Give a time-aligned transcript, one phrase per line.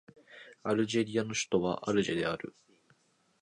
[0.63, 2.55] アルジェリアの首都はアルジェである